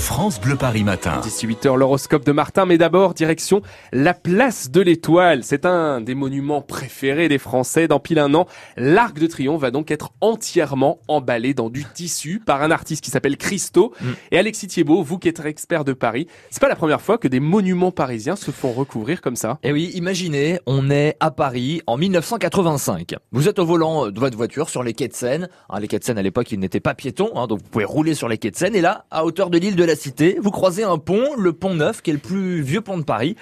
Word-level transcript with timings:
France 0.00 0.40
Bleu 0.40 0.56
Paris 0.56 0.82
Matin. 0.82 1.20
18h, 1.22 1.76
l'horoscope 1.76 2.24
de 2.24 2.32
Martin, 2.32 2.64
mais 2.64 2.78
d'abord, 2.78 3.12
direction 3.12 3.60
la 3.92 4.14
place 4.14 4.70
de 4.70 4.80
l'Étoile. 4.80 5.44
C'est 5.44 5.66
un 5.66 6.00
des 6.00 6.14
monuments 6.14 6.62
préférés 6.62 7.28
des 7.28 7.36
Français. 7.38 7.86
Dans 7.86 8.00
pile 8.00 8.18
un 8.18 8.32
an, 8.32 8.46
l'Arc 8.78 9.18
de 9.18 9.26
Triomphe 9.26 9.60
va 9.60 9.70
donc 9.70 9.90
être 9.90 10.12
entièrement 10.22 11.00
emballé 11.06 11.52
dans 11.52 11.68
du 11.68 11.84
tissu 11.84 12.40
par 12.44 12.62
un 12.62 12.70
artiste 12.70 13.04
qui 13.04 13.10
s'appelle 13.10 13.36
Christo. 13.36 13.92
Mm. 14.00 14.06
Et 14.32 14.38
Alexis 14.38 14.68
Thiebaud, 14.68 15.02
vous 15.02 15.18
qui 15.18 15.28
êtes 15.28 15.44
expert 15.44 15.84
de 15.84 15.92
Paris, 15.92 16.26
c'est 16.50 16.62
pas 16.62 16.68
la 16.68 16.76
première 16.76 17.02
fois 17.02 17.18
que 17.18 17.28
des 17.28 17.40
monuments 17.40 17.92
parisiens 17.92 18.36
se 18.36 18.50
font 18.50 18.72
recouvrir 18.72 19.20
comme 19.20 19.36
ça. 19.36 19.58
Et 19.62 19.68
Eh 19.68 19.72
oui, 19.72 19.90
imaginez, 19.94 20.60
on 20.64 20.90
est 20.90 21.16
à 21.20 21.30
Paris 21.30 21.82
en 21.86 21.98
1985. 21.98 23.16
Vous 23.32 23.48
êtes 23.48 23.58
au 23.58 23.66
volant 23.66 24.10
de 24.10 24.18
votre 24.18 24.36
voiture 24.36 24.70
sur 24.70 24.82
les 24.82 24.94
quais 24.94 25.08
de 25.08 25.14
Seine. 25.14 25.50
Hein, 25.68 25.78
les 25.78 25.88
quais 25.88 25.98
de 25.98 26.04
Seine 26.04 26.18
à 26.18 26.22
l'époque, 26.22 26.50
ils 26.52 26.58
n'étaient 26.58 26.80
pas 26.80 26.94
piétons, 26.94 27.30
hein, 27.34 27.46
donc 27.46 27.60
vous 27.60 27.68
pouvez 27.68 27.84
rouler 27.84 28.14
sur 28.14 28.28
les 28.28 28.38
quais 28.38 28.50
de 28.50 28.56
Seine. 28.56 28.74
Et 28.74 28.80
là, 28.80 29.04
à 29.10 29.26
hauteur 29.26 29.50
de 29.50 29.58
l'île 29.58 29.76
de 29.76 29.89
Cité, 29.96 30.38
vous 30.40 30.50
croisez 30.50 30.82
un 30.82 30.98
pont, 30.98 31.34
le 31.36 31.52
pont 31.52 31.74
Neuf, 31.74 32.02
qui 32.02 32.10
est 32.10 32.14
le 32.14 32.18
plus 32.18 32.62
vieux 32.62 32.80
pont 32.80 32.98
de 32.98 33.04
Paris. 33.04 33.36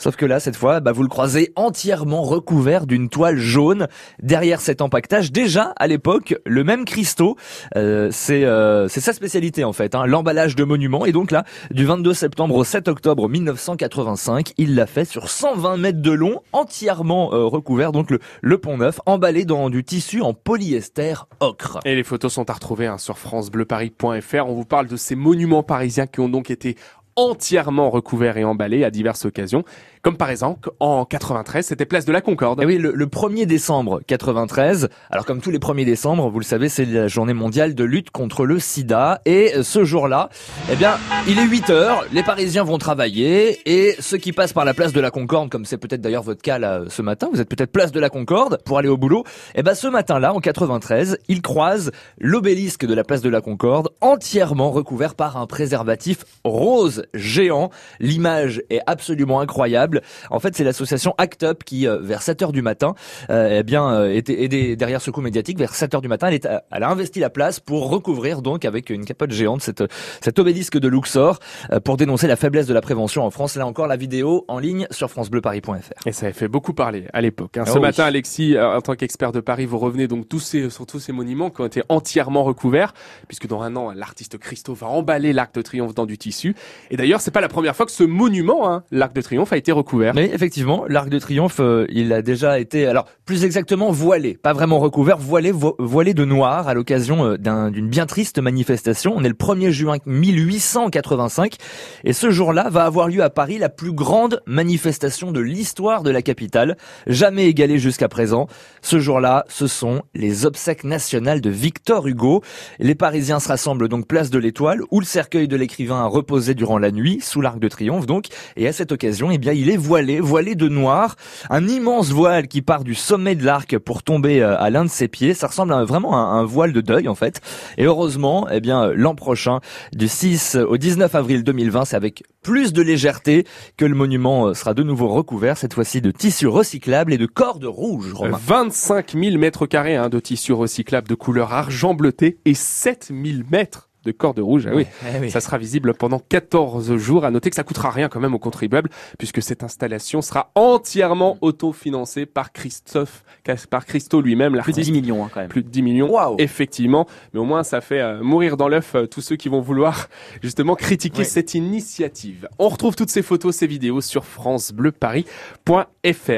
Sauf 0.00 0.16
que 0.16 0.24
là, 0.24 0.40
cette 0.40 0.56
fois, 0.56 0.80
bah, 0.80 0.92
vous 0.92 1.02
le 1.02 1.10
croisez 1.10 1.52
entièrement 1.56 2.22
recouvert 2.22 2.86
d'une 2.86 3.10
toile 3.10 3.36
jaune. 3.36 3.86
Derrière 4.22 4.62
cet 4.62 4.80
empaquetage, 4.80 5.30
déjà 5.30 5.74
à 5.76 5.86
l'époque, 5.86 6.34
le 6.46 6.64
même 6.64 6.86
Christo, 6.86 7.36
euh, 7.76 8.08
c'est 8.10 8.44
euh, 8.44 8.88
c'est 8.88 9.02
sa 9.02 9.12
spécialité 9.12 9.62
en 9.62 9.74
fait, 9.74 9.94
hein, 9.94 10.06
l'emballage 10.06 10.56
de 10.56 10.64
monuments. 10.64 11.04
Et 11.04 11.12
donc 11.12 11.30
là, 11.30 11.44
du 11.70 11.84
22 11.84 12.14
septembre 12.14 12.54
au 12.54 12.64
7 12.64 12.88
octobre 12.88 13.28
1985, 13.28 14.54
il 14.56 14.74
l'a 14.74 14.86
fait 14.86 15.04
sur 15.04 15.28
120 15.28 15.76
mètres 15.76 16.00
de 16.00 16.12
long, 16.12 16.40
entièrement 16.52 17.34
euh, 17.34 17.44
recouvert. 17.44 17.92
Donc 17.92 18.10
le, 18.10 18.20
le 18.40 18.56
pont 18.56 18.78
neuf, 18.78 19.00
emballé 19.04 19.44
dans 19.44 19.68
du 19.68 19.84
tissu 19.84 20.22
en 20.22 20.32
polyester 20.32 21.12
ocre. 21.40 21.78
Et 21.84 21.94
les 21.94 22.04
photos 22.04 22.32
sont 22.32 22.48
à 22.48 22.54
retrouver 22.54 22.86
hein, 22.86 22.96
sur 22.96 23.18
francebleuparis.fr. 23.18 24.46
On 24.46 24.54
vous 24.54 24.64
parle 24.64 24.86
de 24.86 24.96
ces 24.96 25.14
monuments 25.14 25.62
parisiens 25.62 26.06
qui 26.06 26.20
ont 26.20 26.30
donc 26.30 26.50
été 26.50 26.76
entièrement 27.20 27.90
recouverts 27.90 28.36
et 28.38 28.44
emballés 28.44 28.84
à 28.84 28.90
diverses 28.90 29.24
occasions, 29.26 29.64
comme 30.02 30.16
par 30.16 30.30
exemple 30.30 30.70
en 30.80 31.04
93, 31.04 31.66
c'était 31.66 31.84
place 31.84 32.06
de 32.06 32.12
la 32.12 32.22
Concorde. 32.22 32.62
Et 32.62 32.66
oui, 32.66 32.78
le, 32.78 32.92
le 32.92 33.06
1er 33.06 33.44
décembre 33.44 34.00
93, 34.06 34.88
alors 35.10 35.26
comme 35.26 35.40
tous 35.40 35.50
les 35.50 35.58
1er 35.58 35.84
décembre, 35.84 36.30
vous 36.30 36.38
le 36.38 36.44
savez, 36.44 36.68
c'est 36.68 36.86
la 36.86 37.08
journée 37.08 37.34
mondiale 37.34 37.74
de 37.74 37.84
lutte 37.84 38.10
contre 38.10 38.46
le 38.46 38.58
sida. 38.58 39.20
Et 39.26 39.62
ce 39.62 39.84
jour-là, 39.84 40.30
eh 40.72 40.76
bien, 40.76 40.96
il 41.28 41.38
est 41.38 41.44
8 41.44 41.70
heures, 41.70 42.04
les 42.12 42.22
Parisiens 42.22 42.64
vont 42.64 42.78
travailler, 42.78 43.60
et 43.66 43.94
ceux 44.00 44.16
qui 44.16 44.32
passent 44.32 44.54
par 44.54 44.64
la 44.64 44.72
place 44.72 44.92
de 44.92 45.00
la 45.00 45.10
Concorde, 45.10 45.50
comme 45.50 45.66
c'est 45.66 45.76
peut-être 45.76 46.00
d'ailleurs 46.00 46.22
votre 46.22 46.40
cas 46.40 46.58
là 46.58 46.82
ce 46.88 47.02
matin, 47.02 47.28
vous 47.32 47.40
êtes 47.40 47.48
peut-être 47.48 47.72
place 47.72 47.92
de 47.92 48.00
la 48.00 48.08
Concorde 48.08 48.58
pour 48.64 48.78
aller 48.78 48.88
au 48.88 48.96
boulot, 48.96 49.24
eh 49.54 49.62
ben 49.62 49.74
ce 49.74 49.86
matin-là, 49.86 50.32
en 50.32 50.40
93, 50.40 51.18
ils 51.28 51.42
croisent 51.42 51.90
l'obélisque 52.18 52.86
de 52.86 52.94
la 52.94 53.04
place 53.04 53.20
de 53.20 53.28
la 53.28 53.42
Concorde, 53.42 53.90
entièrement 54.00 54.70
recouvert 54.70 55.14
par 55.14 55.36
un 55.36 55.46
préservatif 55.46 56.24
rose 56.44 57.04
géant. 57.14 57.70
L'image 57.98 58.62
est 58.70 58.80
absolument 58.86 59.40
incroyable. 59.40 60.02
En 60.30 60.40
fait, 60.40 60.54
c'est 60.56 60.64
l'association 60.64 61.14
ACT 61.18 61.42
UP 61.44 61.64
qui, 61.64 61.86
euh, 61.86 61.98
vers 62.00 62.22
7 62.22 62.42
heures 62.42 62.52
du 62.52 62.62
matin, 62.62 62.94
euh, 63.30 63.58
eh 63.60 63.62
bien, 63.62 63.90
euh, 63.92 64.14
était 64.14 64.42
aidée 64.42 64.76
derrière 64.76 65.00
ce 65.00 65.10
coup 65.10 65.20
médiatique. 65.20 65.58
Vers 65.58 65.74
7 65.74 65.94
heures 65.94 66.00
du 66.00 66.08
matin, 66.08 66.28
elle, 66.28 66.34
est, 66.34 66.48
elle 66.70 66.82
a 66.82 66.88
investi 66.90 67.20
la 67.20 67.30
place 67.30 67.60
pour 67.60 67.90
recouvrir 67.90 68.42
donc 68.42 68.64
avec 68.64 68.90
une 68.90 69.04
capote 69.04 69.30
géante 69.32 69.62
cette, 69.62 69.84
cet 70.20 70.38
obélisque 70.38 70.78
de 70.78 70.88
Luxor 70.88 71.38
pour 71.84 71.96
dénoncer 71.96 72.26
la 72.26 72.36
faiblesse 72.36 72.66
de 72.66 72.74
la 72.74 72.80
prévention 72.80 73.24
en 73.24 73.30
France. 73.30 73.56
Là 73.56 73.66
encore, 73.66 73.86
la 73.86 73.96
vidéo 73.96 74.44
en 74.48 74.58
ligne 74.58 74.86
sur 74.90 75.10
francebleuparis.fr. 75.10 76.06
Et 76.06 76.12
ça 76.12 76.26
avait 76.26 76.32
fait 76.32 76.48
beaucoup 76.48 76.72
parler 76.74 77.06
à 77.12 77.20
l'époque. 77.20 77.56
hein. 77.56 77.64
Ah 77.66 77.70
Ce 77.70 77.78
matin, 77.78 78.04
Alexis, 78.04 78.58
en 78.58 78.80
tant 78.80 78.94
qu'expert 78.94 79.32
de 79.32 79.40
Paris, 79.40 79.66
vous 79.66 79.78
revenez 79.78 80.08
donc 80.08 80.28
tous 80.28 80.40
ces, 80.40 80.70
sur 80.70 80.86
tous 80.86 81.00
ces 81.00 81.12
monuments 81.12 81.50
qui 81.50 81.60
ont 81.60 81.66
été 81.66 81.82
entièrement 81.88 82.44
recouverts, 82.44 82.94
puisque 83.28 83.46
dans 83.46 83.62
un 83.62 83.76
an, 83.76 83.92
l'artiste 83.92 84.38
Christo 84.38 84.74
va 84.74 84.86
emballer 84.88 85.32
l'Arc 85.32 85.54
de 85.54 85.62
Triomphe 85.62 85.94
dans 85.94 86.06
du 86.06 86.18
tissu. 86.18 86.54
Et 86.90 86.96
d'ailleurs, 86.96 87.20
c'est 87.20 87.30
pas 87.30 87.40
la 87.40 87.48
première 87.48 87.76
fois 87.76 87.86
que 87.86 87.92
ce 87.92 88.02
monument, 88.04 88.68
hein, 88.70 88.82
l'Arc 88.90 89.12
de 89.14 89.20
Triomphe, 89.20 89.52
a 89.52 89.56
été 89.56 89.70
recouvert. 89.72 90.12
Mais 90.14 90.30
effectivement, 90.34 90.84
l'Arc 90.88 91.08
de 91.08 91.18
Triomphe, 91.18 91.60
euh, 91.60 91.86
il 91.88 92.12
a 92.12 92.20
déjà 92.22 92.58
été, 92.58 92.86
alors 92.86 93.06
plus 93.24 93.44
exactement 93.44 93.90
voilé, 93.92 94.36
pas 94.36 94.52
vraiment 94.52 94.78
recouvert, 94.80 95.16
voilé, 95.18 95.52
vo- 95.52 95.76
voilé 95.78 96.14
de 96.14 96.24
noir 96.24 96.66
à 96.68 96.74
l'occasion 96.74 97.24
euh, 97.24 97.36
d'un- 97.38 97.70
d'une 97.70 97.88
bien 97.88 98.06
triste 98.06 98.40
manifestation. 98.40 99.14
On 99.16 99.22
est 99.22 99.28
le 99.28 99.34
1er 99.34 99.70
juin 99.70 99.98
1885 100.04 101.56
et 102.04 102.12
ce 102.12 102.30
jour-là 102.30 102.68
va 102.70 102.84
avoir 102.84 103.08
lieu 103.08 103.22
à 103.22 103.30
Paris 103.30 103.58
la 103.58 103.68
plus 103.68 103.92
grande 103.92 104.40
manifestation 104.46 105.32
de 105.32 105.40
l'histoire 105.40 106.02
de 106.02 106.10
la 106.10 106.22
capitale, 106.22 106.76
jamais 107.06 107.46
égalée 107.46 107.78
jusqu'à 107.78 108.08
présent. 108.08 108.46
Ce 108.82 108.98
jour-là, 108.98 109.44
ce 109.48 109.66
sont 109.66 110.02
les 110.14 110.46
obsèques 110.46 110.84
nationales 110.84 111.40
de 111.40 111.50
Victor 111.50 112.06
Hugo. 112.08 112.42
Les 112.78 112.94
Parisiens 112.94 113.38
se 113.40 113.48
rassemblent 113.48 113.88
donc 113.88 114.06
place 114.06 114.30
de 114.30 114.38
l'Étoile 114.38 114.80
où 114.90 115.00
le 115.00 115.06
cercueil 115.06 115.48
de 115.48 115.56
l'écrivain 115.56 116.00
a 116.02 116.06
reposé 116.06 116.54
durant 116.54 116.78
la 116.80 116.90
nuit 116.90 117.20
sous 117.20 117.40
l'Arc 117.40 117.58
de 117.58 117.68
Triomphe 117.68 118.06
donc 118.06 118.26
et 118.56 118.66
à 118.66 118.72
cette 118.72 118.92
occasion, 118.92 119.30
eh 119.30 119.38
bien, 119.38 119.52
il 119.52 119.70
est 119.70 119.76
voilé, 119.76 120.20
voilé 120.20 120.54
de 120.54 120.68
noir, 120.68 121.16
un 121.48 121.66
immense 121.68 122.10
voile 122.10 122.48
qui 122.48 122.62
part 122.62 122.84
du 122.84 122.94
sommet 122.94 123.34
de 123.34 123.44
l'arc 123.44 123.78
pour 123.78 124.02
tomber 124.02 124.42
euh, 124.42 124.58
à 124.58 124.70
l'un 124.70 124.84
de 124.84 124.90
ses 124.90 125.08
pieds. 125.08 125.34
Ça 125.34 125.46
ressemble 125.46 125.72
vraiment 125.84 126.14
à 126.14 126.38
un 126.38 126.44
voile 126.44 126.72
de 126.72 126.80
deuil 126.80 127.08
en 127.08 127.14
fait. 127.14 127.40
Et 127.78 127.84
heureusement, 127.84 128.48
eh 128.50 128.60
bien, 128.60 128.84
euh, 128.84 128.94
l'an 128.96 129.14
prochain, 129.14 129.60
du 129.92 130.08
6 130.08 130.56
au 130.56 130.76
19 130.76 131.14
avril 131.14 131.44
2020, 131.44 131.84
c'est 131.84 131.96
avec 131.96 132.24
plus 132.42 132.72
de 132.72 132.82
légèreté 132.82 133.44
que 133.76 133.84
le 133.84 133.94
monument 133.94 134.48
euh, 134.48 134.54
sera 134.54 134.74
de 134.74 134.82
nouveau 134.82 135.08
recouvert, 135.08 135.56
cette 135.56 135.74
fois-ci 135.74 136.00
de 136.00 136.10
tissu 136.10 136.46
recyclable 136.46 137.12
et 137.12 137.18
de 137.18 137.26
cordes 137.26 137.64
rouges. 137.64 138.12
Romain. 138.12 138.38
25 138.44 139.12
000 139.12 139.38
mètres 139.38 139.66
carrés 139.66 139.96
hein, 139.96 140.08
de 140.08 140.20
tissu 140.20 140.52
recyclable 140.52 141.08
de 141.08 141.14
couleur 141.14 141.52
argent 141.52 141.94
bleuté 141.94 142.38
et 142.44 142.54
7 142.54 143.12
000 143.12 143.42
mètres 143.50 143.89
de 144.04 144.12
corde 144.12 144.38
rouge. 144.38 144.66
Ah 144.70 144.74
oui. 144.74 144.86
Eh 145.14 145.18
oui. 145.20 145.30
Ça 145.30 145.40
sera 145.40 145.58
visible 145.58 145.94
pendant 145.94 146.18
14 146.18 146.96
jours. 146.96 147.24
À 147.24 147.30
noter 147.30 147.50
que 147.50 147.56
ça 147.56 147.64
coûtera 147.64 147.90
rien 147.90 148.08
quand 148.08 148.20
même 148.20 148.34
aux 148.34 148.38
contribuables 148.38 148.90
puisque 149.18 149.42
cette 149.42 149.62
installation 149.62 150.22
sera 150.22 150.50
entièrement 150.54 151.38
autofinancée 151.40 152.26
par 152.26 152.52
Christophe, 152.52 153.24
par 153.70 153.86
Christo 153.86 154.20
lui-même, 154.20 154.52
Plus 154.52 154.72
de 154.72 154.78
l'artiste. 154.78 154.80
10 154.80 154.92
millions 154.92 155.24
hein, 155.24 155.30
quand 155.32 155.40
même. 155.40 155.48
Plus 155.48 155.62
de 155.62 155.68
10 155.68 155.82
millions, 155.82 156.10
Waouh. 156.10 156.36
effectivement. 156.38 157.06
Mais 157.32 157.40
au 157.40 157.44
moins, 157.44 157.62
ça 157.62 157.80
fait 157.80 158.00
euh, 158.00 158.22
mourir 158.22 158.56
dans 158.56 158.68
l'œuf 158.68 158.94
euh, 158.94 159.06
tous 159.06 159.20
ceux 159.20 159.36
qui 159.36 159.48
vont 159.48 159.60
vouloir 159.60 160.08
justement 160.42 160.76
critiquer 160.76 161.24
cette 161.24 161.54
initiative. 161.54 162.48
On 162.58 162.68
retrouve 162.68 162.96
toutes 162.96 163.10
ces 163.10 163.22
photos, 163.22 163.56
ces 163.56 163.66
vidéos 163.66 164.00
sur 164.00 164.24
francebleuparis.fr. 164.24 166.28